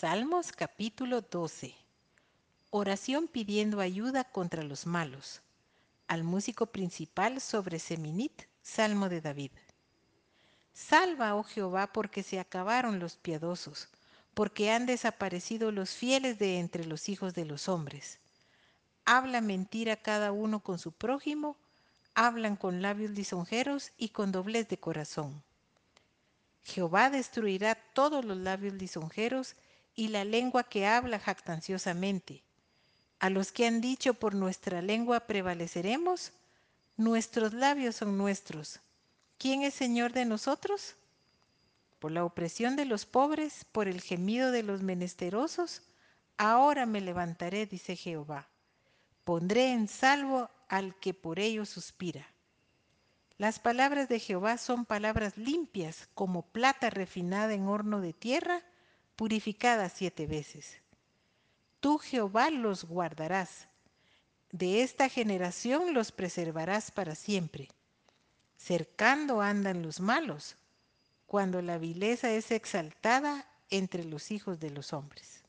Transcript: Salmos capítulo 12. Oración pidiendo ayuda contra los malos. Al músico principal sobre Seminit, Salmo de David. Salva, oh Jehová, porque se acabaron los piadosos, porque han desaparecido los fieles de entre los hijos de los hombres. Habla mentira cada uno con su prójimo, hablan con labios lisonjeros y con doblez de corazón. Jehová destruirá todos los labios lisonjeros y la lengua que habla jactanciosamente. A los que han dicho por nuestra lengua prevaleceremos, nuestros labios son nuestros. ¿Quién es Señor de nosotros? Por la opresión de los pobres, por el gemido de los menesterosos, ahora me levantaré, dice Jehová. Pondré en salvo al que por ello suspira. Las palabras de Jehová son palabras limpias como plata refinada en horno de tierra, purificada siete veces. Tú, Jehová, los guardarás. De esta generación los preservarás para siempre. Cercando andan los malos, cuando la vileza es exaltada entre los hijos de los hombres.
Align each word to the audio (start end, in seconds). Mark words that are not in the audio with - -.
Salmos 0.00 0.52
capítulo 0.52 1.20
12. 1.20 1.74
Oración 2.70 3.28
pidiendo 3.28 3.80
ayuda 3.80 4.24
contra 4.24 4.62
los 4.62 4.86
malos. 4.86 5.42
Al 6.08 6.24
músico 6.24 6.64
principal 6.64 7.38
sobre 7.42 7.78
Seminit, 7.78 8.44
Salmo 8.62 9.10
de 9.10 9.20
David. 9.20 9.50
Salva, 10.72 11.34
oh 11.34 11.42
Jehová, 11.42 11.92
porque 11.92 12.22
se 12.22 12.40
acabaron 12.40 12.98
los 12.98 13.18
piadosos, 13.18 13.90
porque 14.32 14.70
han 14.70 14.86
desaparecido 14.86 15.70
los 15.70 15.90
fieles 15.90 16.38
de 16.38 16.60
entre 16.60 16.86
los 16.86 17.10
hijos 17.10 17.34
de 17.34 17.44
los 17.44 17.68
hombres. 17.68 18.20
Habla 19.04 19.42
mentira 19.42 19.96
cada 19.96 20.32
uno 20.32 20.60
con 20.60 20.78
su 20.78 20.92
prójimo, 20.92 21.58
hablan 22.14 22.56
con 22.56 22.80
labios 22.80 23.10
lisonjeros 23.10 23.92
y 23.98 24.08
con 24.08 24.32
doblez 24.32 24.66
de 24.66 24.78
corazón. 24.78 25.42
Jehová 26.64 27.10
destruirá 27.10 27.74
todos 27.92 28.24
los 28.24 28.38
labios 28.38 28.72
lisonjeros 28.72 29.56
y 29.94 30.08
la 30.08 30.24
lengua 30.24 30.64
que 30.64 30.86
habla 30.86 31.18
jactanciosamente. 31.18 32.42
A 33.18 33.28
los 33.30 33.52
que 33.52 33.66
han 33.66 33.80
dicho 33.80 34.14
por 34.14 34.34
nuestra 34.34 34.80
lengua 34.82 35.20
prevaleceremos, 35.20 36.32
nuestros 36.96 37.52
labios 37.52 37.96
son 37.96 38.16
nuestros. 38.16 38.80
¿Quién 39.38 39.62
es 39.62 39.74
Señor 39.74 40.12
de 40.12 40.24
nosotros? 40.24 40.96
Por 41.98 42.12
la 42.12 42.24
opresión 42.24 42.76
de 42.76 42.86
los 42.86 43.04
pobres, 43.04 43.64
por 43.72 43.88
el 43.88 44.00
gemido 44.00 44.52
de 44.52 44.62
los 44.62 44.82
menesterosos, 44.82 45.82
ahora 46.38 46.86
me 46.86 47.00
levantaré, 47.00 47.66
dice 47.66 47.96
Jehová. 47.96 48.48
Pondré 49.24 49.72
en 49.72 49.88
salvo 49.88 50.50
al 50.68 50.94
que 50.98 51.12
por 51.12 51.38
ello 51.38 51.66
suspira. 51.66 52.26
Las 53.36 53.58
palabras 53.58 54.08
de 54.08 54.18
Jehová 54.18 54.58
son 54.58 54.84
palabras 54.84 55.36
limpias 55.38 56.08
como 56.14 56.42
plata 56.42 56.90
refinada 56.90 57.54
en 57.54 57.66
horno 57.66 58.00
de 58.00 58.12
tierra, 58.12 58.62
purificada 59.20 59.90
siete 59.90 60.26
veces. 60.26 60.80
Tú, 61.78 61.98
Jehová, 61.98 62.48
los 62.48 62.84
guardarás. 62.84 63.68
De 64.50 64.80
esta 64.80 65.10
generación 65.10 65.92
los 65.92 66.10
preservarás 66.10 66.90
para 66.90 67.14
siempre. 67.14 67.68
Cercando 68.56 69.42
andan 69.42 69.82
los 69.82 70.00
malos, 70.00 70.56
cuando 71.26 71.60
la 71.60 71.76
vileza 71.76 72.30
es 72.30 72.50
exaltada 72.50 73.46
entre 73.68 74.04
los 74.04 74.30
hijos 74.30 74.58
de 74.58 74.70
los 74.70 74.94
hombres. 74.94 75.44